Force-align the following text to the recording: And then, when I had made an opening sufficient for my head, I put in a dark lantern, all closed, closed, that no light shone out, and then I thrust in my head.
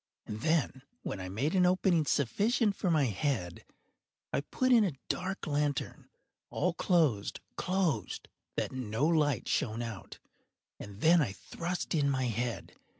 And 0.25 0.41
then, 0.41 0.81
when 1.03 1.19
I 1.19 1.25
had 1.25 1.31
made 1.33 1.53
an 1.53 1.67
opening 1.67 2.07
sufficient 2.07 2.75
for 2.75 2.89
my 2.89 3.05
head, 3.05 3.63
I 4.33 4.41
put 4.41 4.71
in 4.71 4.83
a 4.83 4.97
dark 5.09 5.45
lantern, 5.45 6.09
all 6.49 6.73
closed, 6.73 7.39
closed, 7.55 8.27
that 8.55 8.71
no 8.71 9.05
light 9.05 9.47
shone 9.47 9.83
out, 9.83 10.17
and 10.79 11.01
then 11.01 11.21
I 11.21 11.33
thrust 11.33 11.93
in 11.93 12.09
my 12.09 12.23
head. 12.25 12.73